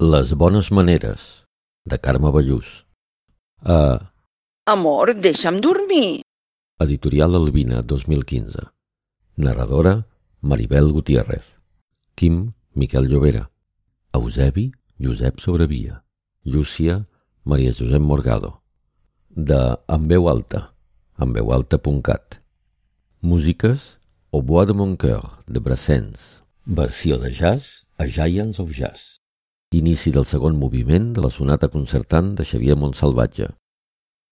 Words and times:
Les 0.00 0.32
bones 0.32 0.70
maneres, 0.70 1.44
de 1.84 1.96
Carme 1.98 2.30
Ballús. 2.30 2.86
A 3.64 4.12
Amor, 4.64 5.10
deixa'm 5.18 5.58
dormir. 5.58 6.22
Editorial 6.78 7.34
Albina 7.34 7.82
2015. 7.82 8.62
Narradora 9.34 10.06
Maribel 10.40 10.92
Gutiérrez. 10.92 11.42
Quim 12.14 12.52
Miquel 12.74 13.10
Llobera. 13.10 13.50
Eusebi 14.14 14.70
Josep 15.00 15.40
Sobrevia. 15.40 16.04
Llúcia 16.44 17.08
Maria 17.42 17.72
Josep 17.72 18.00
Morgado. 18.00 18.62
De 19.30 19.78
En 19.88 20.06
veu 20.06 20.28
alta, 20.28 20.74
enveualta.cat. 21.18 22.38
Músiques 23.20 23.98
Au 24.30 24.42
bois 24.42 24.64
de 24.64 24.72
mon 24.72 24.94
cœur, 24.94 25.42
de 25.48 25.58
Brassens. 25.58 26.44
Versió 26.66 27.18
de 27.18 27.30
jazz 27.34 27.84
a 27.98 28.06
Giants 28.06 28.60
of 28.60 28.70
Jazz. 28.70 29.17
Inici 29.76 30.08
del 30.08 30.24
segon 30.24 30.54
moviment 30.56 31.10
de 31.12 31.20
la 31.20 31.28
sonata 31.28 31.68
concertant 31.68 32.30
de 32.36 32.44
Xavier 32.50 32.74
Montsalvatge 32.80 33.50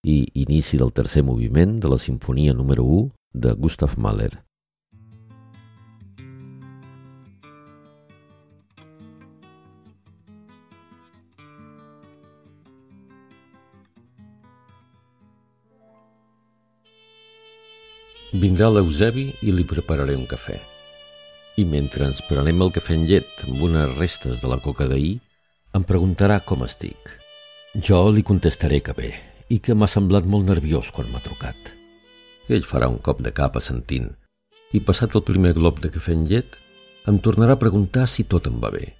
i 0.08 0.14
inici 0.42 0.78
del 0.80 0.94
tercer 0.96 1.22
moviment 1.28 1.74
de 1.76 1.90
la 1.92 1.98
sinfonia 2.00 2.54
número 2.54 2.84
1 2.84 3.10
de 3.44 3.52
Gustav 3.52 3.98
Mahler. 3.98 4.30
Vindrà 18.32 18.72
l'Eusebi 18.72 19.26
i 19.42 19.52
li 19.52 19.68
prepararé 19.68 20.16
un 20.16 20.24
cafè. 20.24 20.75
I 21.56 21.64
mentre 21.64 22.04
ens 22.04 22.18
prenem 22.28 22.58
el 22.60 22.72
cafè 22.74 22.92
en 22.98 23.06
llet 23.08 23.38
amb 23.46 23.62
unes 23.64 23.94
restes 23.96 24.42
de 24.42 24.48
la 24.50 24.58
coca 24.60 24.84
d'ahir, 24.90 25.14
em 25.76 25.84
preguntarà 25.88 26.36
com 26.44 26.64
estic. 26.66 27.14
Jo 27.86 28.02
li 28.12 28.24
contestaré 28.30 28.82
que 28.84 28.92
bé 28.96 29.08
i 29.48 29.56
que 29.64 29.72
m'ha 29.72 29.88
semblat 29.88 30.28
molt 30.28 30.44
nerviós 30.50 30.90
quan 30.92 31.08
m'ha 31.12 31.22
trucat. 31.24 31.56
Ell 32.52 32.66
farà 32.68 32.90
un 32.92 32.98
cop 33.06 33.22
de 33.24 33.32
cap 33.32 33.56
assentint 33.56 34.10
i 34.76 34.82
passat 34.84 35.16
el 35.16 35.24
primer 35.24 35.54
glob 35.56 35.80
de 35.80 35.88
cafè 35.94 36.12
en 36.12 36.26
llet 36.28 36.58
em 37.08 37.22
tornarà 37.24 37.56
a 37.56 37.62
preguntar 37.62 38.04
si 38.10 38.26
tot 38.28 38.50
em 38.50 38.58
va 38.60 38.72
bé. 38.74 38.90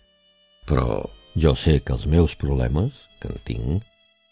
Però 0.64 1.02
jo 1.36 1.52
sé 1.55 1.80
que 1.84 1.92
els 1.92 2.06
meus 2.08 2.39
problemes, 2.41 3.02
que 3.20 3.28
en 3.28 3.42
tinc, 3.45 3.84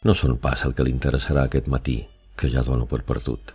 no 0.05 0.17
són 0.17 0.39
pas 0.41 0.65
el 0.65 0.73
que 0.73 0.87
li 0.87 0.95
interessarà 0.97 1.45
aquest 1.45 1.69
matí, 1.69 1.98
que 2.41 2.48
ja 2.48 2.65
dono 2.65 2.89
per 2.89 3.03
perdut. 3.05 3.53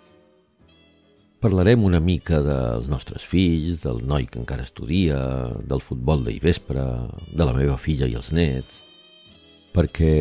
Parlarem 1.39 1.85
una 1.87 2.01
mica 2.03 2.41
dels 2.43 2.89
nostres 2.91 3.23
fills, 3.23 3.77
del 3.85 4.01
noi 4.03 4.25
que 4.27 4.41
encara 4.41 4.65
estudia, 4.67 5.19
del 5.63 5.79
futbol 5.79 6.25
d'ahir 6.25 6.41
vespre, 6.43 6.83
de 7.31 7.47
la 7.47 7.53
meva 7.55 7.77
filla 7.79 8.09
i 8.11 8.17
els 8.19 8.33
nets, 8.35 8.81
perquè 9.71 10.11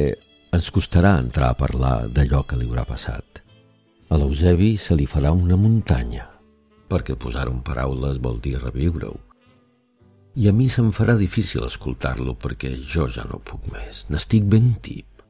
ens 0.54 0.70
costarà 0.70 1.16
entrar 1.18 1.50
a 1.50 1.58
parlar 1.58 2.06
d'allò 2.14 2.44
que 2.46 2.60
li 2.60 2.70
haurà 2.70 2.86
passat. 2.86 3.42
A 4.14 4.14
l'Eusebi 4.14 4.76
se 4.78 4.94
li 4.94 5.10
farà 5.10 5.34
una 5.34 5.58
muntanya, 5.58 6.28
perquè 6.86 7.18
posar-ho 7.18 7.50
en 7.50 7.64
paraules 7.66 8.22
vol 8.22 8.38
dir 8.38 8.54
reviure-ho. 8.62 9.18
I 10.38 10.46
a 10.46 10.54
mi 10.54 10.70
se'm 10.70 10.94
farà 10.94 11.18
difícil 11.18 11.66
escoltar-lo 11.66 12.38
perquè 12.38 12.76
jo 12.78 13.10
ja 13.10 13.26
no 13.26 13.42
puc 13.42 13.66
més, 13.74 14.06
n'estic 14.06 14.46
ben 14.46 14.76
tip. 14.86 15.26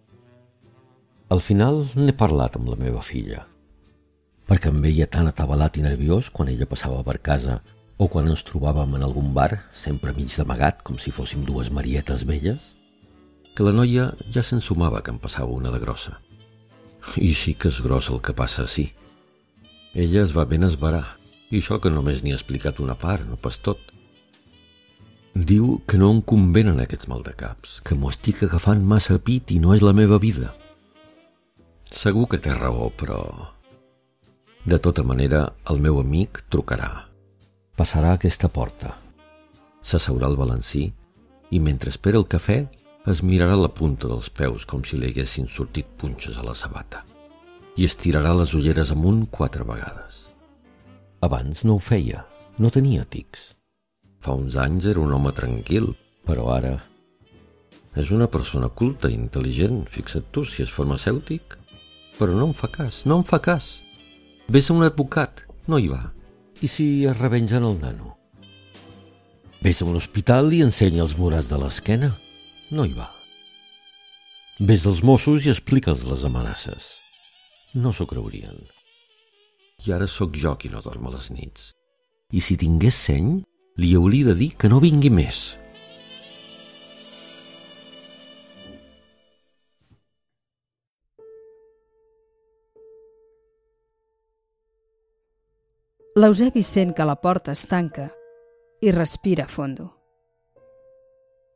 Al 1.33 1.41
final 1.41 1.87
n'he 1.97 2.13
parlat 2.13 2.61
amb 2.61 2.69
la 2.75 2.77
meva 2.77 3.01
filla, 3.01 3.47
perquè 4.49 4.73
em 4.73 4.81
veia 4.81 5.07
tan 5.07 5.29
atabalat 5.29 5.77
i 5.77 5.85
nerviós 5.85 6.31
quan 6.33 6.49
ella 6.49 6.67
passava 6.67 7.03
per 7.05 7.19
casa 7.21 7.61
o 7.99 8.07
quan 8.09 8.31
ens 8.31 8.45
trobàvem 8.47 8.95
en 8.97 9.05
algun 9.05 9.35
bar, 9.35 9.59
sempre 9.75 10.15
mig 10.17 10.33
d'amagat, 10.37 10.85
com 10.87 10.97
si 10.97 11.13
fóssim 11.13 11.43
dues 11.45 11.69
marietes 11.75 12.23
velles, 12.25 12.75
que 13.55 13.67
la 13.67 13.75
noia 13.75 14.13
ja 14.33 14.45
s'ensumava 14.47 15.03
que 15.03 15.11
em 15.11 15.19
passava 15.19 15.51
una 15.51 15.73
de 15.75 15.81
grossa. 15.83 16.15
I 17.19 17.33
sí 17.35 17.57
que 17.59 17.73
és 17.73 17.81
gros 17.83 18.09
el 18.15 18.23
que 18.23 18.37
passa 18.39 18.63
així. 18.65 18.93
Ella 19.99 20.23
es 20.23 20.33
va 20.37 20.47
ben 20.47 20.63
esbarar, 20.63 21.05
i 21.51 21.59
això 21.59 21.81
que 21.83 21.91
només 21.91 22.23
n'hi 22.23 22.33
ha 22.33 22.39
explicat 22.39 22.79
una 22.79 22.95
part, 22.95 23.27
no 23.27 23.37
pas 23.37 23.59
tot. 23.59 23.83
Diu 25.35 25.81
que 25.91 25.99
no 25.99 26.13
em 26.15 26.23
convenen 26.23 26.79
aquests 26.79 27.11
maldecaps, 27.11 27.81
que 27.83 27.99
m'ho 27.99 28.15
estic 28.15 28.45
agafant 28.47 28.87
massa 28.87 29.19
pit 29.19 29.51
i 29.51 29.59
no 29.59 29.75
és 29.75 29.83
la 29.83 29.97
meva 29.97 30.23
vida. 30.23 30.55
Segur 31.91 32.29
que 32.31 32.39
té 32.39 32.55
raó, 32.55 32.93
però 32.95 33.19
de 34.69 34.77
tota 34.85 35.01
manera, 35.01 35.47
el 35.73 35.79
meu 35.81 35.97
amic 35.97 36.43
trucarà. 36.53 36.91
Passarà 37.79 38.11
aquesta 38.13 38.51
porta. 38.53 38.91
S'asseurà 39.81 40.29
al 40.29 40.37
balancí 40.37 40.83
i 41.57 41.61
mentre 41.65 41.89
espera 41.89 42.21
el 42.21 42.27
cafè 42.29 42.59
es 43.09 43.23
mirarà 43.25 43.57
la 43.57 43.71
punta 43.73 44.11
dels 44.11 44.29
peus 44.29 44.67
com 44.69 44.85
si 44.85 45.01
li 45.01 45.09
haguessin 45.09 45.49
sortit 45.49 45.89
punxes 45.97 46.37
a 46.37 46.45
la 46.45 46.57
sabata 46.59 47.01
i 47.79 47.89
estirarà 47.89 48.35
les 48.37 48.53
ulleres 48.59 48.93
amunt 48.93 49.25
quatre 49.33 49.65
vegades. 49.65 50.21
Abans 51.25 51.65
no 51.65 51.79
ho 51.79 51.83
feia, 51.89 52.27
no 52.59 52.69
tenia 52.75 53.09
tics. 53.09 53.55
Fa 54.21 54.37
uns 54.37 54.59
anys 54.61 54.93
era 54.93 55.01
un 55.01 55.17
home 55.17 55.33
tranquil, 55.33 55.95
però 56.29 56.51
ara... 56.59 56.77
És 57.97 58.13
una 58.13 58.29
persona 58.29 58.69
culta 58.69 59.09
i 59.09 59.17
intel·ligent, 59.17 59.87
fixa't 59.89 60.29
tu, 60.35 60.45
si 60.45 60.61
és 60.67 60.71
farmacèutic. 60.71 61.57
Però 62.19 62.35
no 62.37 62.51
em 62.51 62.57
fa 62.59 62.69
cas, 62.69 63.07
no 63.09 63.23
em 63.23 63.25
fa 63.27 63.41
cas. 63.41 63.88
Ves 64.49 64.71
a 64.71 64.75
un 64.75 64.81
advocat, 64.87 65.43
no 65.69 65.77
hi 65.77 65.91
va. 65.93 66.07
I 66.65 66.69
si 66.73 66.85
es 67.05 67.19
revengen 67.19 67.67
el 67.69 67.75
nano? 67.83 68.15
Ves 69.61 69.83
a 69.83 69.89
un 69.91 69.99
hospital 69.99 70.49
i 70.57 70.63
ensenya 70.65 71.03
els 71.05 71.19
morats 71.21 71.51
de 71.51 71.59
l'esquena? 71.61 72.09
No 72.73 72.87
hi 72.89 72.95
va. 72.97 73.11
Ves 74.65 74.87
als 74.89 75.03
Mossos 75.05 75.45
i 75.45 75.53
explica'ls 75.53 76.07
les 76.09 76.25
amenaces. 76.25 76.89
No 77.77 77.93
s'ho 77.93 78.09
creurien. 78.09 78.57
I 79.85 79.93
ara 79.93 80.09
sóc 80.09 80.41
jo 80.41 80.55
qui 80.57 80.73
no 80.73 80.81
dorm 80.81 81.11
a 81.11 81.13
les 81.19 81.29
nits. 81.29 81.75
I 82.33 82.41
si 82.41 82.57
tingués 82.57 82.97
seny, 83.05 83.35
li 83.77 83.93
hauria 84.01 84.33
de 84.33 84.39
dir 84.41 84.55
que 84.57 84.73
no 84.73 84.81
vingui 84.81 85.13
més. 85.13 85.59
L'Eusebi 96.19 96.65
sent 96.67 96.97
que 96.99 97.05
la 97.07 97.15
porta 97.15 97.53
es 97.55 97.61
tanca 97.71 98.09
i 98.83 98.91
respira 98.91 99.45
fondo. 99.47 99.85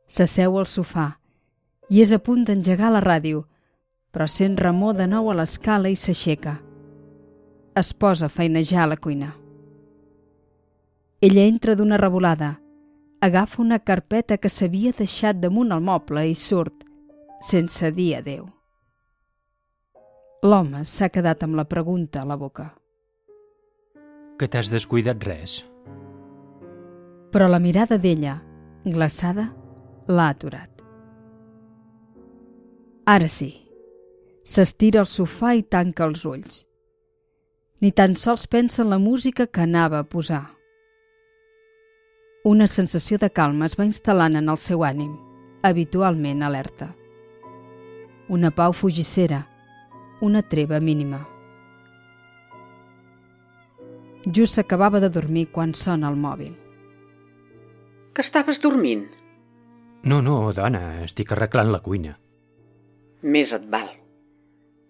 S'asseu 0.07 0.53
al 0.55 0.67
sofà 0.71 1.07
i 1.91 1.99
és 1.99 2.13
a 2.15 2.19
punt 2.23 2.45
d'engegar 2.47 2.93
la 2.93 3.01
ràdio, 3.03 3.41
però 4.15 4.23
sent 4.31 4.55
remor 4.55 4.93
de 4.95 5.07
nou 5.11 5.27
a 5.27 5.35
l'escala 5.35 5.91
i 5.91 5.97
s'aixeca. 5.99 6.53
Es 7.75 7.89
posa 7.91 8.29
a 8.29 8.31
feinejar 8.31 8.85
a 8.85 8.91
la 8.93 8.97
cuina. 9.05 9.33
Ella 11.19 11.43
entra 11.43 11.75
d'una 11.75 11.99
revolada, 11.99 12.53
agafa 13.19 13.61
una 13.61 13.79
carpeta 13.79 14.37
que 14.37 14.51
s'havia 14.53 14.93
deixat 14.95 15.41
damunt 15.41 15.73
el 15.75 15.83
moble 15.83 16.23
i 16.29 16.37
surt, 16.39 16.85
sense 17.41 17.91
dir 17.91 18.13
adeu. 18.21 18.47
L'home 20.47 20.85
s'ha 20.85 21.11
quedat 21.11 21.43
amb 21.43 21.59
la 21.59 21.67
pregunta 21.67 22.21
a 22.21 22.25
la 22.31 22.39
boca. 22.39 22.69
Que 24.37 24.47
t'has 24.49 24.69
descuidat 24.73 25.21
res? 25.27 25.59
Però 27.33 27.47
la 27.49 27.59
mirada 27.61 27.99
d'ella, 28.01 28.39
glaçada, 28.85 29.51
l'ha 30.09 30.29
aturat. 30.33 30.69
Ara 33.05 33.27
sí. 33.27 33.51
S'estira 34.43 35.03
al 35.03 35.07
sofà 35.07 35.53
i 35.55 35.63
tanca 35.63 36.05
els 36.07 36.25
ulls. 36.25 36.63
Ni 37.79 37.91
tan 37.91 38.15
sols 38.19 38.47
pensa 38.47 38.81
en 38.83 38.89
la 38.91 38.99
música 38.99 39.47
que 39.47 39.63
anava 39.63 39.99
a 39.99 40.07
posar. 40.07 40.43
Una 42.43 42.67
sensació 42.67 43.17
de 43.19 43.29
calma 43.29 43.69
es 43.69 43.77
va 43.79 43.87
instal·lant 43.87 44.35
en 44.39 44.49
el 44.51 44.59
seu 44.59 44.83
ànim, 44.83 45.13
habitualment 45.63 46.43
alerta. 46.43 46.89
Una 48.27 48.51
pau 48.51 48.73
fugissera, 48.73 49.45
una 50.21 50.41
treva 50.41 50.79
mínima. 50.79 51.32
Just 54.25 54.55
s'acabava 54.55 55.01
de 55.03 55.09
dormir 55.11 55.49
quan 55.51 55.73
sona 55.75 56.09
el 56.09 56.15
mòbil. 56.15 56.53
Que 58.13 58.23
estaves 58.23 58.61
dormint? 58.63 59.09
No, 60.03 60.21
no, 60.21 60.53
dona, 60.55 61.03
estic 61.03 61.31
arreglant 61.33 61.71
la 61.73 61.81
cuina. 61.83 62.17
Més 63.23 63.53
et 63.55 63.65
val. 63.71 63.89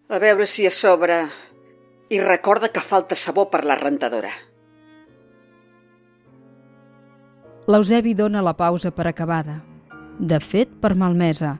A 0.09 0.19
veure 0.21 0.45
si 0.49 0.67
a 0.67 0.71
sobre... 0.73 1.27
I 2.13 2.19
recorda 2.21 2.69
que 2.69 2.81
falta 2.83 3.15
sabó 3.17 3.47
per 3.49 3.63
la 3.65 3.77
rentadora. 3.79 4.29
L'Eusebi 7.65 8.13
dona 8.13 8.43
la 8.43 8.53
pausa 8.59 8.91
per 8.91 9.07
acabada, 9.07 9.61
de 10.19 10.37
fet 10.43 10.75
per 10.83 10.93
malmesa, 10.99 11.55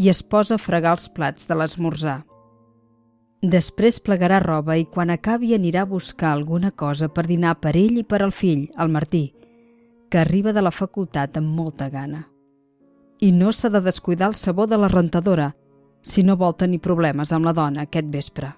i 0.00 0.08
es 0.08 0.22
posa 0.24 0.56
a 0.56 0.62
fregar 0.62 0.96
els 0.96 1.10
plats 1.12 1.46
de 1.46 1.58
l'esmorzar. 1.60 2.22
Després 3.42 4.00
plegarà 4.04 4.38
roba 4.42 4.76
i 4.76 4.84
quan 4.84 5.08
acabi 5.08 5.54
anirà 5.54 5.82
a 5.82 5.88
buscar 5.88 6.32
alguna 6.32 6.70
cosa 6.70 7.08
per 7.08 7.26
dinar 7.26 7.54
per 7.56 7.72
ell 7.74 7.96
i 7.96 8.04
per 8.04 8.20
al 8.22 8.32
fill, 8.32 8.66
el 8.76 8.90
Martí, 8.92 9.34
que 10.10 10.18
arriba 10.18 10.52
de 10.52 10.60
la 10.60 10.70
facultat 10.70 11.36
amb 11.36 11.48
molta 11.48 11.88
gana. 11.88 12.26
i 13.20 13.32
no 13.32 13.52
s'ha 13.52 13.68
de 13.68 13.80
descuidar 13.80 14.28
el 14.28 14.34
sabó 14.34 14.66
de 14.66 14.78
la 14.78 14.88
rentadora 14.88 15.54
si 16.02 16.22
no 16.22 16.36
vol 16.36 16.56
tenir 16.56 16.80
problemes 16.80 17.32
amb 17.32 17.44
la 17.44 17.52
dona 17.52 17.82
aquest 17.82 18.06
vespre. 18.08 18.54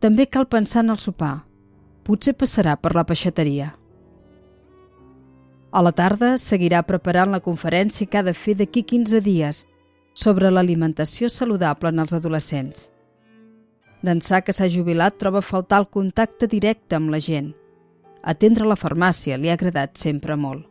També 0.00 0.26
cal 0.26 0.48
pensar 0.48 0.82
en 0.82 0.90
el 0.90 0.98
sopar. 0.98 1.44
Potser 2.02 2.34
passarà 2.34 2.76
per 2.76 2.94
la 2.96 3.04
peixateria. 3.04 3.76
A 5.70 5.82
la 5.82 5.92
tarda 5.92 6.36
seguirà 6.38 6.82
preparant 6.82 7.30
la 7.30 7.40
conferència 7.40 8.06
que 8.06 8.18
ha 8.18 8.22
de 8.26 8.34
fer 8.34 8.56
d'aquí 8.58 8.82
15 8.82 9.20
dies 9.20 9.66
sobre 10.14 10.50
l'alimentació 10.50 11.28
saludable 11.28 11.88
en 11.88 12.00
els 12.00 12.12
adolescents. 12.12 12.90
D'ençà 14.02 14.40
que 14.40 14.52
s'ha 14.56 14.68
jubilat 14.72 15.18
troba 15.20 15.42
faltar 15.44 15.82
el 15.82 15.88
contacte 15.92 16.48
directe 16.48 16.96
amb 16.96 17.12
la 17.12 17.20
gent. 17.20 17.50
Atendre 18.24 18.68
la 18.68 18.76
farmàcia 18.76 19.36
li 19.36 19.50
ha 19.50 19.56
agradat 19.58 20.00
sempre 20.00 20.36
molt. 20.36 20.64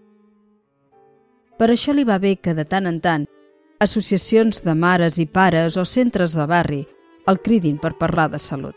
Per 1.60 1.70
això 1.70 1.94
li 1.94 2.06
va 2.08 2.18
bé 2.18 2.38
que 2.38 2.56
de 2.58 2.66
tant 2.66 2.88
en 2.90 3.00
tant 3.04 3.28
associacions 3.80 4.64
de 4.66 4.74
mares 4.76 5.20
i 5.20 5.26
pares 5.26 5.78
o 5.78 5.86
centres 5.86 6.34
de 6.36 6.46
barri 6.48 6.82
el 7.28 7.40
cridin 7.46 7.78
per 7.78 7.98
parlar 8.00 8.30
de 8.34 8.40
salut. 8.40 8.76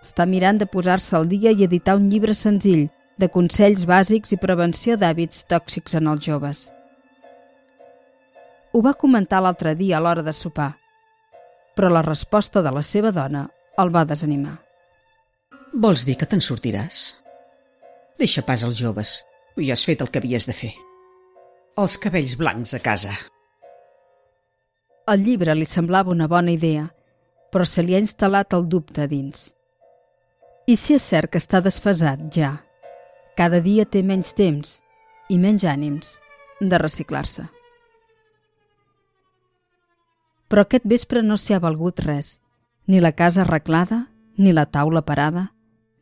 Està 0.00 0.24
mirant 0.24 0.58
de 0.58 0.66
posar-se 0.66 1.16
al 1.16 1.28
dia 1.28 1.52
i 1.52 1.64
editar 1.66 1.98
un 1.98 2.08
llibre 2.08 2.34
senzill 2.34 2.88
de 3.20 3.28
consells 3.28 3.84
bàsics 3.84 4.32
i 4.32 4.40
prevenció 4.40 4.96
d'hàbits 4.96 5.44
tòxics 5.50 5.98
en 6.00 6.08
els 6.08 6.24
joves. 6.24 6.70
Ho 8.72 8.80
va 8.80 8.94
comentar 8.94 9.42
l'altre 9.42 9.74
dia 9.76 9.98
a 9.98 10.00
l'hora 10.00 10.22
de 10.22 10.32
sopar, 10.32 10.79
però 11.76 11.90
la 11.90 12.02
resposta 12.06 12.62
de 12.62 12.72
la 12.74 12.82
seva 12.82 13.12
dona 13.14 13.46
el 13.78 13.92
va 13.94 14.04
desanimar. 14.04 14.58
Vols 15.72 16.04
dir 16.06 16.16
que 16.18 16.26
te'n 16.26 16.42
sortiràs? 16.42 17.00
Deixa 18.18 18.42
pas 18.46 18.64
als 18.66 18.78
joves. 18.78 19.20
Ja 19.60 19.74
has 19.74 19.84
fet 19.86 20.00
el 20.02 20.10
que 20.10 20.20
havies 20.20 20.46
de 20.48 20.54
fer. 20.56 20.72
Els 21.80 21.96
cabells 22.00 22.36
blancs 22.40 22.74
a 22.74 22.80
casa. 22.82 23.12
El 25.10 25.22
llibre 25.26 25.54
li 25.54 25.66
semblava 25.66 26.12
una 26.12 26.28
bona 26.28 26.52
idea, 26.52 26.88
però 27.50 27.66
se 27.66 27.82
li 27.82 27.94
ha 27.94 28.02
instal·lat 28.02 28.54
el 28.54 28.66
dubte 28.70 29.06
dins. 29.10 29.50
I 30.70 30.76
si 30.76 30.94
és 30.98 31.06
cert 31.06 31.32
que 31.32 31.40
està 31.40 31.62
desfasat 31.64 32.28
ja, 32.34 32.52
cada 33.38 33.62
dia 33.64 33.86
té 33.86 34.02
menys 34.06 34.34
temps 34.38 34.76
i 35.30 35.38
menys 35.38 35.64
ànims 35.64 36.18
de 36.60 36.78
reciclar-se. 36.78 37.46
Però 40.50 40.66
aquest 40.66 40.84
vespre 40.84 41.22
no 41.22 41.38
s'hi 41.38 41.54
ha 41.54 41.62
valgut 41.62 42.02
res, 42.02 42.40
ni 42.90 43.00
la 43.00 43.12
casa 43.14 43.44
arreglada, 43.44 44.08
ni 44.36 44.52
la 44.52 44.66
taula 44.66 45.04
parada, 45.06 45.52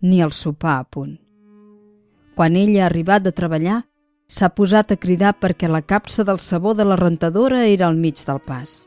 ni 0.01 0.23
el 0.25 0.33
sopar 0.33 0.79
a 0.79 0.85
punt. 0.85 1.19
Quan 2.35 2.57
ella 2.57 2.85
ha 2.85 2.87
arribat 2.89 3.25
de 3.27 3.33
treballar, 3.35 3.83
s'ha 4.29 4.49
posat 4.55 4.93
a 4.95 4.97
cridar 4.97 5.35
perquè 5.41 5.69
la 5.69 5.83
capsa 5.83 6.25
del 6.25 6.39
sabó 6.39 6.75
de 6.75 6.87
la 6.87 6.97
rentadora 6.97 7.67
era 7.67 7.89
al 7.89 7.97
mig 7.97 8.25
del 8.25 8.41
pas. 8.41 8.87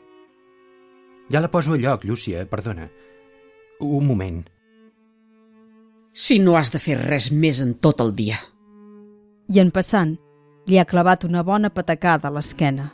Ja 1.32 1.42
la 1.42 1.52
poso 1.52 1.74
a 1.74 1.78
lloc, 1.78 2.06
Llúcia, 2.06 2.46
perdona. 2.50 2.90
Un 3.80 4.08
moment. 4.08 4.42
Si 6.14 6.40
no 6.40 6.58
has 6.58 6.72
de 6.72 6.80
fer 6.80 6.98
res 7.00 7.32
més 7.32 7.62
en 7.62 7.74
tot 7.76 8.02
el 8.04 8.16
dia. 8.16 8.40
I 9.48 9.60
en 9.60 9.72
passant, 9.72 10.18
li 10.68 10.78
ha 10.78 10.86
clavat 10.86 11.24
una 11.24 11.44
bona 11.44 11.70
patacada 11.70 12.28
a 12.28 12.36
l'esquena. 12.36 12.92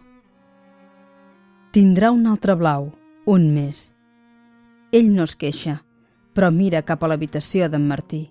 Tindrà 1.77 2.09
un 2.09 2.23
altre 2.25 2.55
blau, 2.57 2.87
un 3.29 3.43
més. 3.53 3.79
Ell 4.97 5.11
no 5.13 5.27
es 5.29 5.35
queixa, 5.37 5.75
però 6.33 6.47
mira 6.49 6.81
cap 6.81 7.03
a 7.05 7.09
l'habitació 7.11 7.67
d'en 7.69 7.85
Martí. 7.85 8.23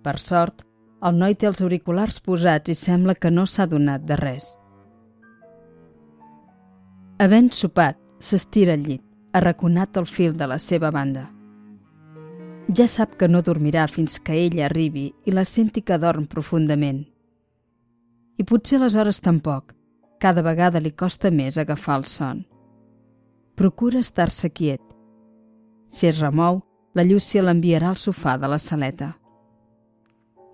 Per 0.00 0.14
sort, 0.16 0.64
el 1.04 1.20
noi 1.20 1.36
té 1.36 1.50
els 1.50 1.60
auriculars 1.60 2.16
posats 2.24 2.72
i 2.72 2.78
sembla 2.86 3.18
que 3.20 3.28
no 3.28 3.44
s'ha 3.44 3.68
donat 3.68 4.08
de 4.08 4.16
res. 4.16 4.48
Havent 7.20 7.52
sopat, 7.52 8.00
s'estira 8.16 8.80
al 8.80 8.88
llit, 8.88 9.04
arraconat 9.36 10.00
al 10.00 10.08
fil 10.08 10.32
de 10.32 10.48
la 10.48 10.56
seva 10.56 10.88
banda. 10.88 11.28
Ja 12.72 12.88
sap 12.88 13.18
que 13.20 13.28
no 13.28 13.44
dormirà 13.44 13.84
fins 13.92 14.16
que 14.24 14.40
ella 14.48 14.70
arribi 14.72 15.10
i 15.26 15.36
la 15.36 15.44
senti 15.44 15.84
que 15.84 16.00
dorm 16.00 16.24
profundament. 16.24 17.04
I 18.40 18.48
potser 18.48 18.80
aleshores 18.80 19.20
tampoc, 19.20 19.74
cada 20.18 20.42
vegada 20.42 20.80
li 20.82 20.92
costa 20.92 21.30
més 21.30 21.58
agafar 21.58 21.98
el 22.00 22.06
son. 22.10 22.44
Procura 23.58 24.00
estar-se 24.00 24.50
quiet. 24.50 24.82
Si 25.88 26.06
es 26.06 26.18
remou, 26.20 26.60
la 26.94 27.04
Llúcia 27.06 27.42
l'enviarà 27.42 27.92
al 27.92 27.96
sofà 27.96 28.36
de 28.38 28.50
la 28.50 28.58
saleta. 28.58 29.12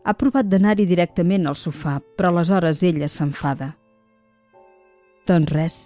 Ha 0.05 0.13
provat 0.21 0.49
d'anar-hi 0.49 0.85
directament 0.87 1.49
al 1.49 1.57
sofà, 1.57 1.99
però 2.17 2.31
aleshores 2.31 2.83
ella 2.85 3.09
s'enfada. 3.09 3.73
Doncs 5.25 5.53
res, 5.53 5.77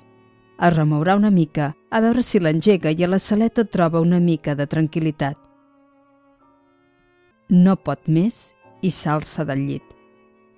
es 0.58 0.74
remourà 0.74 1.14
una 1.14 1.30
mica 1.30 1.72
a 1.90 2.00
veure 2.02 2.22
si 2.26 2.40
l'engega 2.42 2.90
i 2.90 3.04
a 3.04 3.08
la 3.08 3.20
saleta 3.22 3.64
troba 3.64 4.02
una 4.02 4.18
mica 4.18 4.56
de 4.58 4.66
tranquil·litat. 4.66 5.38
No 7.54 7.76
pot 7.80 8.10
més 8.10 8.40
i 8.82 8.90
s'alça 8.90 9.46
del 9.46 9.62
llit, 9.68 9.84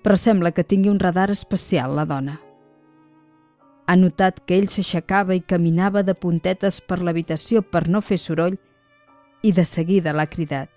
però 0.03 0.17
sembla 0.17 0.51
que 0.57 0.65
tingui 0.65 0.91
un 0.91 0.99
radar 0.99 1.29
especial 1.31 1.95
la 1.95 2.09
dona. 2.09 2.41
Ha 3.91 3.97
notat 3.99 4.37
que 4.47 4.55
ell 4.55 4.69
s'aixecava 4.71 5.35
i 5.35 5.41
caminava 5.53 6.05
de 6.07 6.15
puntetes 6.15 6.77
per 6.87 7.01
l'habitació 7.03 7.61
per 7.75 7.89
no 7.91 7.99
fer 8.07 8.21
soroll 8.23 8.55
i 9.43 9.51
de 9.51 9.65
seguida 9.67 10.13
l'ha 10.15 10.29
cridat. 10.31 10.69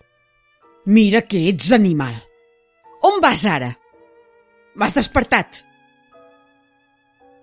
Mira 0.85 1.21
que 1.21 1.43
ets 1.49 1.69
animal! 1.77 2.15
On 3.05 3.19
vas 3.21 3.43
ara? 3.45 3.67
M'has 4.73 4.97
despertat! 4.97 5.59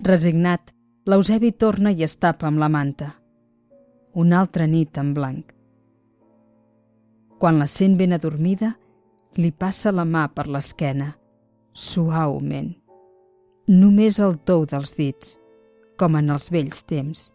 Resignat, 0.02 0.72
l'Eusebi 1.06 1.52
torna 1.54 1.92
i 1.94 2.02
es 2.02 2.18
tapa 2.18 2.48
amb 2.48 2.58
la 2.58 2.68
manta. 2.68 3.12
Una 4.18 4.40
altra 4.40 4.66
nit 4.66 4.98
en 4.98 5.12
blanc. 5.14 5.52
Quan 7.38 7.60
la 7.62 7.68
sent 7.70 7.94
ben 8.00 8.16
adormida, 8.16 8.72
li 9.38 9.52
passa 9.52 9.94
la 9.94 10.02
mà 10.02 10.26
per 10.34 10.48
l'esquena, 10.48 11.12
suaument. 11.70 12.72
Només 13.70 14.18
el 14.18 14.34
tou 14.42 14.66
dels 14.66 14.96
dits 14.98 15.38
com 16.00 16.16
en 16.16 16.32
els 16.32 16.48
vells 16.48 16.84
temps. 16.88 17.28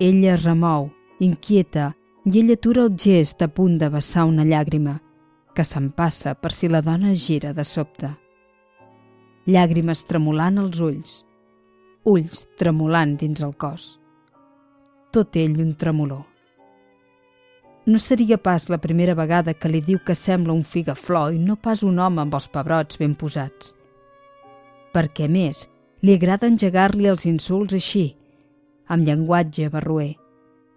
Ella 0.00 0.34
es 0.34 0.44
remou, 0.44 0.90
inquieta, 1.24 1.92
i 2.28 2.40
ell 2.40 2.52
atura 2.52 2.84
el 2.84 2.96
gest 3.00 3.42
a 3.44 3.48
punt 3.48 3.78
de 3.80 3.88
vessar 3.92 4.26
una 4.28 4.44
llàgrima, 4.48 4.98
que 5.54 5.64
se'n 5.64 5.90
passa 5.96 6.34
per 6.34 6.52
si 6.52 6.68
la 6.68 6.82
dona 6.82 7.14
gira 7.14 7.52
de 7.56 7.64
sobte. 7.64 8.10
Llàgrimes 9.46 10.04
tremolant 10.08 10.58
als 10.60 10.80
ulls, 10.80 11.16
ulls 12.04 12.46
tremolant 12.60 13.16
dins 13.20 13.42
el 13.44 13.52
cos. 13.60 13.94
Tot 15.12 15.36
ell 15.36 15.60
un 15.62 15.74
tremolor. 15.78 16.24
No 17.86 18.00
seria 18.00 18.38
pas 18.40 18.70
la 18.72 18.80
primera 18.80 19.14
vegada 19.14 19.52
que 19.52 19.68
li 19.68 19.82
diu 19.84 20.00
que 20.00 20.16
sembla 20.16 20.56
un 20.56 20.64
figaflor 20.64 21.36
i 21.36 21.38
no 21.38 21.56
pas 21.60 21.84
un 21.84 22.00
home 22.00 22.22
amb 22.22 22.34
els 22.34 22.48
pebrots 22.48 22.96
ben 22.98 23.12
posats. 23.20 23.74
Perquè, 24.96 25.28
més, 25.28 25.66
li 26.04 26.12
agrada 26.12 26.50
engegar-li 26.50 27.06
els 27.08 27.24
insults 27.24 27.72
així, 27.72 28.04
amb 28.92 29.06
llenguatge 29.08 29.70
barruer, 29.72 30.10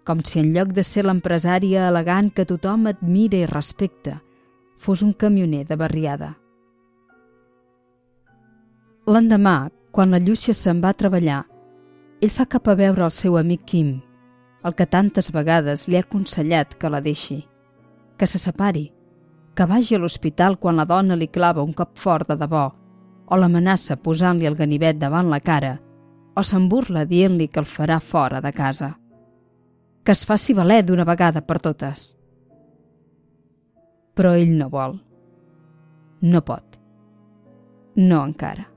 com 0.08 0.22
si 0.24 0.40
en 0.40 0.54
lloc 0.54 0.72
de 0.72 0.84
ser 0.90 1.04
l'empresària 1.04 1.84
elegant 1.90 2.30
que 2.32 2.46
tothom 2.48 2.86
admira 2.88 3.42
i 3.42 3.48
respecta, 3.50 4.22
fos 4.80 5.02
un 5.04 5.12
camioner 5.12 5.66
de 5.68 5.76
barriada. 5.76 6.30
L'endemà, 9.04 9.68
quan 9.92 10.16
la 10.16 10.22
Llúcia 10.22 10.56
se'n 10.56 10.80
va 10.80 10.94
a 10.94 11.00
treballar, 11.02 11.42
ell 12.24 12.32
fa 12.32 12.48
cap 12.48 12.72
a 12.72 12.78
veure 12.80 13.04
el 13.04 13.12
seu 13.12 13.36
amic 13.36 13.68
Kim, 13.68 13.94
el 14.64 14.80
que 14.80 14.88
tantes 14.88 15.28
vegades 15.32 15.86
li 15.88 16.00
ha 16.00 16.04
aconsellat 16.08 16.76
que 16.80 16.88
la 16.88 17.04
deixi, 17.04 17.42
que 18.16 18.26
se 18.26 18.40
separi, 18.40 18.88
que 19.52 19.68
vagi 19.68 19.96
a 19.96 20.00
l'hospital 20.00 20.56
quan 20.56 20.80
la 20.80 20.88
dona 20.88 21.16
li 21.20 21.28
clava 21.28 21.64
un 21.64 21.76
cop 21.76 21.98
fort 22.00 22.32
de 22.32 22.40
debò 22.40 22.68
o 23.28 23.36
l'amenaça 23.36 23.96
posant-li 24.00 24.48
el 24.48 24.56
ganivet 24.56 24.98
davant 24.98 25.28
la 25.28 25.40
cara, 25.44 25.76
o 26.38 26.44
se'n 26.46 26.68
burla 26.70 27.04
dient-li 27.04 27.48
que 27.48 27.60
el 27.60 27.66
farà 27.66 27.98
fora 28.00 28.40
de 28.40 28.52
casa. 28.52 28.94
Que 30.04 30.14
es 30.14 30.24
faci 30.24 30.54
valer 30.54 30.84
d'una 30.86 31.04
vegada 31.04 31.42
per 31.44 31.58
totes. 31.60 32.14
Però 34.14 34.32
ell 34.38 34.54
no 34.56 34.70
vol. 34.72 34.96
No 36.22 36.42
pot. 36.46 36.78
No 37.98 38.22
encara. 38.24 38.68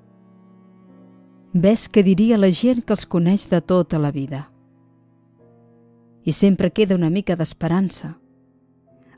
Ves 1.53 1.87
que 1.89 2.03
diria 2.03 2.39
la 2.41 2.49
gent 2.49 2.81
que 2.81 2.95
els 2.97 3.05
coneix 3.05 3.47
de 3.51 3.61
tota 3.61 3.99
la 3.99 4.11
vida. 4.11 4.47
I 6.25 6.31
sempre 6.31 6.71
queda 6.71 6.97
una 6.97 7.09
mica 7.09 7.35
d'esperança. 7.37 8.15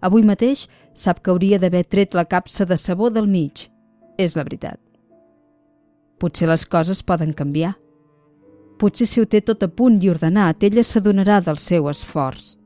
Avui 0.04 0.24
mateix 0.28 0.68
sap 0.94 1.24
que 1.24 1.32
hauria 1.32 1.60
d'haver 1.60 1.86
tret 1.88 2.16
la 2.16 2.26
capsa 2.26 2.66
de 2.66 2.78
sabó 2.78 3.10
del 3.10 3.28
mig. 3.28 3.70
És 4.18 4.36
la 4.36 4.44
veritat. 4.44 4.83
Potser 6.20 6.48
les 6.48 6.66
coses 6.66 7.04
poden 7.04 7.34
canviar. 7.34 7.74
Potser 8.80 9.08
si 9.08 9.22
ho 9.22 9.26
té 9.26 9.42
tot 9.42 9.64
a 9.64 9.68
punt 9.68 10.02
i 10.04 10.10
ordenat, 10.10 10.64
ella 10.64 10.84
s'adonarà 10.84 11.40
del 11.42 11.58
seu 11.58 11.90
esforç. 11.90 12.58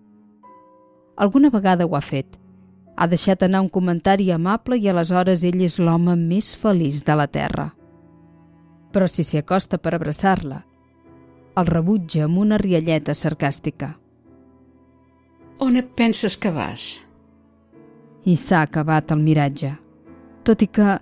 Alguna 1.18 1.50
vegada 1.50 1.86
ho 1.86 1.96
ha 1.96 2.02
fet. 2.02 2.38
Ha 2.98 3.08
deixat 3.08 3.44
anar 3.44 3.62
un 3.62 3.70
comentari 3.70 4.32
amable 4.32 4.78
i 4.78 4.88
aleshores 4.90 5.44
ell 5.44 5.62
és 5.62 5.80
l'home 5.80 6.16
més 6.16 6.56
feliç 6.56 7.04
de 7.06 7.16
la 7.16 7.28
Terra. 7.28 7.72
però 8.92 9.06
si 9.06 9.22
s'hi 9.24 9.38
acosta 9.38 9.78
per 9.78 9.94
abraçar-la, 9.94 10.64
el 11.58 11.68
rebutja 11.70 12.24
amb 12.26 12.40
una 12.42 12.58
rialleta 12.58 13.14
sarcàstica. 13.14 13.92
On 15.62 15.76
et 15.78 15.92
penses 15.98 16.38
que 16.38 16.50
vas? 16.54 16.86
I 18.26 18.36
s'ha 18.36 18.64
acabat 18.66 19.12
el 19.12 19.22
miratge. 19.22 19.76
Tot 20.44 20.66
i 20.66 20.68
que... 20.68 20.98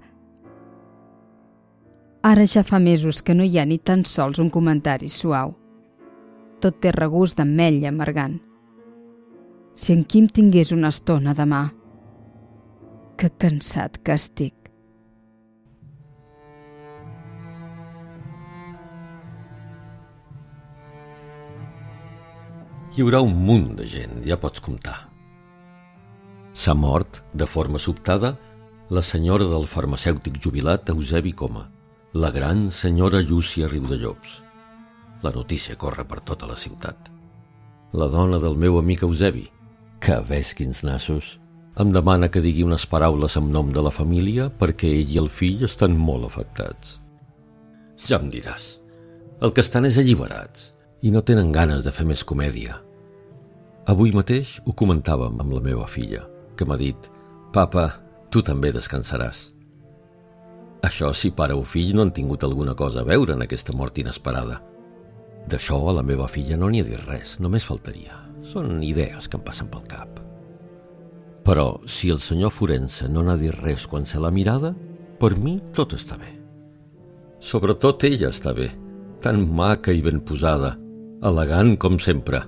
Ara 2.25 2.47
ja 2.49 2.63
fa 2.65 2.79
mesos 2.81 3.21
que 3.21 3.35
no 3.37 3.45
hi 3.45 3.59
ha 3.61 3.63
ni 3.69 3.75
tan 3.77 4.01
sols 4.09 4.39
un 4.41 4.47
comentari 4.49 5.11
suau. 5.13 5.51
Tot 6.57 6.79
té 6.81 6.89
regust 6.95 7.37
d'ametlla 7.37 7.91
amargant. 7.91 8.39
Si 9.77 9.93
en 9.93 10.01
Quim 10.09 10.25
tingués 10.33 10.71
una 10.73 10.89
estona 10.89 11.35
demà. 11.37 11.67
Que 13.21 13.29
cansat 13.29 13.99
que 14.01 14.15
estic. 14.17 14.55
Hi 22.95 23.05
haurà 23.05 23.21
un 23.21 23.37
munt 23.45 23.69
de 23.77 23.85
gent, 23.93 24.17
ja 24.25 24.39
pots 24.41 24.65
comptar. 24.65 24.97
S'ha 26.57 26.73
mort, 26.73 27.21
de 27.37 27.45
forma 27.45 27.77
sobtada, 27.77 28.33
la 28.89 29.05
senyora 29.05 29.45
del 29.53 29.69
farmacèutic 29.69 30.41
jubilat 30.41 30.89
Eusebi 30.89 31.33
Coma, 31.35 31.67
la 32.15 32.31
gran 32.31 32.71
senyora 32.71 33.19
Llúcia 33.19 33.67
Riudellobs. 33.67 34.41
La 35.21 35.31
notícia 35.31 35.75
corre 35.75 36.05
per 36.07 36.21
tota 36.21 36.47
la 36.47 36.55
ciutat. 36.55 37.09
La 37.91 38.07
dona 38.07 38.37
del 38.39 38.55
meu 38.55 38.77
amic 38.79 39.01
Eusebi, 39.03 39.43
que 39.99 40.15
ves 40.23 40.53
quins 40.55 40.79
nassos, 40.87 41.41
em 41.75 41.91
demana 41.91 42.29
que 42.31 42.39
digui 42.39 42.63
unes 42.63 42.85
paraules 42.87 43.35
en 43.35 43.49
nom 43.51 43.73
de 43.75 43.83
la 43.83 43.91
família 43.91 44.45
perquè 44.47 44.93
ell 44.95 45.11
i 45.11 45.19
el 45.19 45.27
fill 45.27 45.65
estan 45.67 45.97
molt 45.99 46.29
afectats. 46.29 47.01
Ja 47.99 48.21
em 48.21 48.29
diràs, 48.31 48.69
el 49.43 49.51
que 49.51 49.65
estan 49.65 49.83
és 49.83 49.99
alliberats 49.99 50.69
i 51.03 51.11
no 51.11 51.19
tenen 51.19 51.51
ganes 51.51 51.83
de 51.83 51.91
fer 51.91 52.07
més 52.07 52.23
comèdia. 52.23 52.77
Avui 53.91 54.15
mateix 54.15 54.61
ho 54.63 54.71
comentàvem 54.71 55.35
amb 55.43 55.51
la 55.51 55.59
meva 55.67 55.89
filla, 55.91 56.23
que 56.55 56.63
m'ha 56.63 56.79
dit 56.79 57.11
«Papa, 57.51 57.89
tu 58.31 58.39
també 58.39 58.71
descansaràs». 58.71 59.54
Això 60.85 61.09
si 61.17 61.31
pare 61.33 61.55
o 61.57 61.63
fill 61.65 61.95
no 61.95 62.03
han 62.05 62.13
tingut 62.13 62.43
alguna 62.45 62.75
cosa 62.77 63.01
a 63.01 63.07
veure 63.07 63.33
en 63.33 63.41
aquesta 63.41 63.73
mort 63.73 63.97
inesperada. 63.97 64.59
D'això 65.49 65.79
a 65.89 65.95
la 65.97 66.03
meva 66.05 66.27
filla 66.29 66.57
no 66.57 66.69
n'hi 66.69 66.83
ha 66.83 66.85
dit 66.85 67.01
res, 67.07 67.39
només 67.41 67.65
faltaria. 67.65 68.19
Són 68.45 68.83
idees 68.85 69.25
que 69.25 69.39
em 69.39 69.45
passen 69.45 69.69
pel 69.71 69.85
cap. 69.89 70.19
Però 71.45 71.79
si 71.89 72.11
el 72.13 72.21
senyor 72.21 72.53
forense 72.53 73.09
no 73.09 73.23
n'ha 73.25 73.37
dit 73.41 73.53
res 73.63 73.85
quan 73.89 74.05
se 74.05 74.21
la 74.21 74.33
mirada, 74.33 74.73
per 75.21 75.33
mi 75.37 75.57
tot 75.73 75.93
està 75.97 76.17
bé. 76.21 76.33
Sobretot 77.39 78.05
ella 78.05 78.29
està 78.33 78.53
bé, 78.57 78.69
tan 79.21 79.41
maca 79.57 79.93
i 79.93 80.01
ben 80.05 80.21
posada, 80.25 80.75
elegant 81.25 81.75
com 81.81 81.97
sempre, 82.01 82.43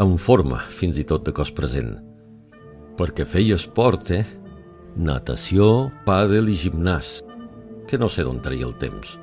en 0.00 0.16
forma 0.20 0.62
fins 0.72 0.96
i 1.00 1.04
tot 1.08 1.24
de 1.26 1.32
cos 1.36 1.52
present. 1.52 1.94
Perquè 2.96 3.24
feia 3.28 3.56
esport, 3.60 4.10
eh? 4.12 4.24
Natació, 4.96 5.90
pàdel 6.06 6.52
i 6.52 6.58
gimnàs, 6.60 7.18
que 7.88 7.98
no 8.00 8.08
sé 8.08 8.24
d'on 8.24 8.40
traia 8.44 8.66
el 8.66 8.74
temps. 8.80 9.16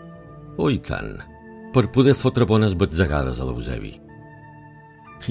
Oh, 0.57 0.71
tant, 0.85 1.15
per 1.73 1.89
poder 1.95 2.15
fotre 2.17 2.47
bones 2.47 2.75
batzegades 2.77 3.39
a 3.39 3.47
l'Eusebi. 3.47 3.95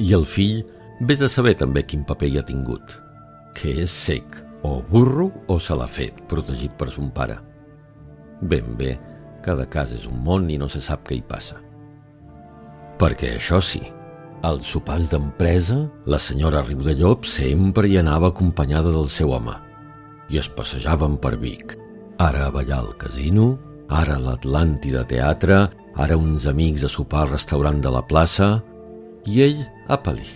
I 0.00 0.12
el 0.16 0.26
fill, 0.26 0.62
vés 1.00 1.22
a 1.22 1.28
saber 1.28 1.56
també 1.58 1.84
quin 1.84 2.04
paper 2.06 2.30
hi 2.30 2.40
ha 2.40 2.46
tingut. 2.46 2.96
Que 3.56 3.74
és 3.84 3.92
sec, 3.92 4.40
o 4.62 4.80
burro 4.90 5.30
o 5.48 5.58
se 5.58 5.76
l'ha 5.76 5.88
fet, 5.90 6.20
protegit 6.30 6.76
per 6.78 6.90
son 6.90 7.10
pare. 7.14 7.38
Ben 8.40 8.76
bé, 8.76 8.94
cada 9.44 9.66
cas 9.68 9.92
és 9.96 10.06
un 10.08 10.20
món 10.24 10.48
i 10.50 10.58
no 10.60 10.68
se 10.68 10.80
sap 10.84 11.06
què 11.08 11.18
hi 11.18 11.24
passa. 11.26 11.58
Perquè 13.00 13.34
això 13.36 13.60
sí, 13.64 13.80
als 14.44 14.68
sopars 14.72 15.10
d'empresa, 15.12 15.82
la 16.06 16.20
senyora 16.20 16.62
Riudellop 16.64 17.26
sempre 17.28 17.88
hi 17.88 17.98
anava 18.00 18.30
acompanyada 18.32 18.92
del 18.92 19.08
seu 19.12 19.34
home 19.36 19.56
i 20.30 20.38
es 20.38 20.48
passejaven 20.48 21.16
per 21.20 21.34
Vic. 21.40 21.74
Ara 22.20 22.46
a 22.46 22.50
ballar 22.52 22.82
al 22.82 22.96
casino, 23.00 23.54
ara 23.88 24.18
a 24.18 24.20
l'Atlàntida 24.20 25.06
Teatre, 25.08 25.62
ara 25.96 26.18
uns 26.20 26.44
amics 26.50 26.82
a 26.84 26.90
sopar 26.92 27.22
al 27.24 27.30
restaurant 27.30 27.78
de 27.80 27.88
la 27.94 28.02
plaça 28.04 28.58
i 29.24 29.40
ell 29.40 29.62
a 29.88 29.96
Palí, 30.04 30.26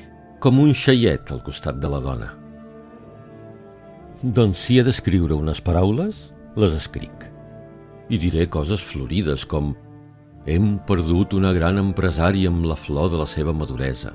com 0.41 0.62
un 0.62 0.73
xaiet 0.73 1.29
al 1.35 1.43
costat 1.45 1.83
de 1.83 1.91
la 1.93 2.00
dona. 2.00 2.31
Doncs 4.23 4.62
si 4.64 4.79
he 4.79 4.85
d'escriure 4.87 5.37
unes 5.37 5.61
paraules, 5.61 6.31
les 6.57 6.73
escric. 6.73 7.26
I 8.09 8.17
diré 8.23 8.49
coses 8.49 8.81
florides 8.81 9.45
com 9.45 9.75
hem 10.49 10.79
perdut 10.88 11.37
una 11.37 11.53
gran 11.53 11.83
empresària 11.83 12.49
amb 12.49 12.64
la 12.64 12.79
flor 12.81 13.12
de 13.12 13.21
la 13.21 13.29
seva 13.29 13.53
maduresa. 13.53 14.14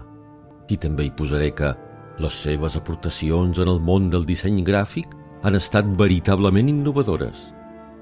I 0.73 0.77
també 0.81 1.05
hi 1.05 1.13
posaré 1.13 1.53
que 1.53 1.75
les 2.17 2.33
seves 2.33 2.81
aportacions 2.81 3.61
en 3.61 3.69
el 3.69 3.77
món 3.77 4.09
del 4.09 4.25
disseny 4.25 4.65
gràfic 4.65 5.13
han 5.45 5.53
estat 5.53 5.85
veritablement 6.01 6.73
innovadores. 6.73 7.53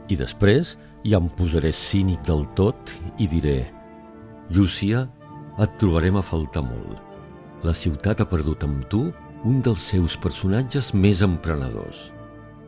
I 0.07 0.15
després 0.19 0.75
ja 1.03 1.19
em 1.19 1.27
posaré 1.37 1.73
cínic 1.75 2.23
del 2.27 2.45
tot 2.55 2.93
i 3.19 3.27
diré 3.27 3.59
Llúcia, 4.53 5.07
et 5.59 5.73
trobarem 5.81 6.19
a 6.19 6.23
faltar 6.23 6.63
molt. 6.63 6.99
La 7.65 7.73
ciutat 7.73 8.21
ha 8.21 8.29
perdut 8.29 8.63
amb 8.63 8.85
tu 8.91 9.07
un 9.47 9.61
dels 9.65 9.81
seus 9.91 10.15
personatges 10.21 10.93
més 10.93 11.23
emprenedors. 11.25 12.11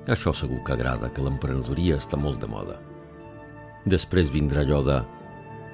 Això 0.09 0.33
segur 0.33 0.59
que 0.65 0.73
agrada, 0.73 1.11
que 1.13 1.23
l'emprenedoria 1.23 1.99
està 2.01 2.17
molt 2.17 2.41
de 2.41 2.49
moda. 2.49 2.79
Després 3.85 4.33
vindrà 4.33 4.65
allò 4.65 4.81
de 4.85 4.97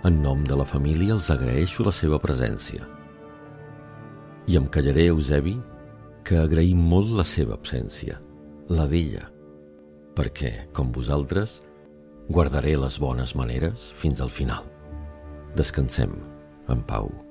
en 0.05 0.19
nom 0.22 0.43
de 0.45 0.57
la 0.60 0.67
família 0.69 1.15
els 1.15 1.31
agraeixo 1.34 1.86
la 1.88 1.93
seva 1.95 2.19
presència. 2.22 2.86
I 4.45 4.60
em 4.60 4.67
callaré, 4.69 5.07
Eusebi, 5.10 5.55
que 6.25 6.38
agraïm 6.38 6.84
molt 6.91 7.15
la 7.17 7.25
seva 7.25 7.55
absència, 7.57 8.19
la 8.69 8.86
d'ella, 8.91 9.24
perquè, 10.15 10.53
com 10.74 10.93
vosaltres, 10.95 11.60
guardaré 12.29 12.77
les 12.79 12.98
bones 13.01 13.36
maneres 13.36 13.91
fins 14.00 14.24
al 14.24 14.34
final. 14.34 14.65
Descansem 15.55 16.15
en 16.72 16.81
pau. 16.88 17.25